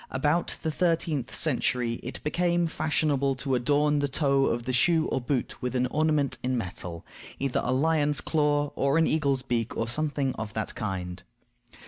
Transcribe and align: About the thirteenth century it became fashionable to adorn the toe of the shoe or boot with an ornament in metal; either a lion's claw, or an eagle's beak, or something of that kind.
About 0.09 0.57
the 0.63 0.71
thirteenth 0.71 1.31
century 1.31 1.99
it 2.01 2.23
became 2.23 2.65
fashionable 2.65 3.35
to 3.35 3.53
adorn 3.53 3.99
the 3.99 4.07
toe 4.07 4.47
of 4.47 4.63
the 4.65 4.73
shoe 4.73 5.05
or 5.09 5.21
boot 5.21 5.61
with 5.61 5.75
an 5.75 5.85
ornament 5.91 6.39
in 6.41 6.57
metal; 6.57 7.05
either 7.37 7.61
a 7.63 7.71
lion's 7.71 8.19
claw, 8.19 8.71
or 8.75 8.97
an 8.97 9.05
eagle's 9.05 9.43
beak, 9.43 9.77
or 9.77 9.87
something 9.87 10.33
of 10.39 10.53
that 10.55 10.73
kind. 10.73 11.21